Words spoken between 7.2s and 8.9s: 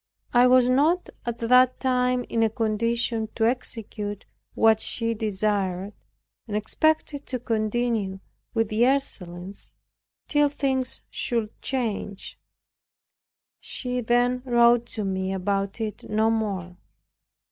to continue with the